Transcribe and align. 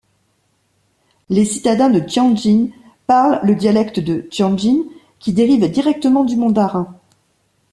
Les 1.29 1.45
citadins 1.45 1.91
de 1.91 1.99
Tianjin 1.99 2.69
parlent 3.05 3.39
le 3.43 3.53
dialecte 3.53 3.99
de 3.99 4.21
Tianjin, 4.31 4.79
qui 5.19 5.31
dérive 5.31 5.69
directement 5.69 6.23
du 6.23 6.37
mandarin. 6.37 6.99